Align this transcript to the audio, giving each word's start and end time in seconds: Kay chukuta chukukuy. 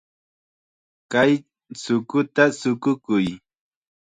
Kay 1.11 1.31
chukuta 1.81 2.43
chukukuy. 2.59 3.27